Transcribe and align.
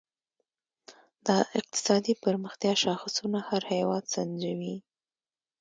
د 1.25 1.27
اقتصادي 1.59 2.13
پرمختیا 2.23 2.73
شاخصونه 2.83 3.39
هر 3.49 3.63
هېواد 3.73 4.03
سنجوي. 4.13 4.75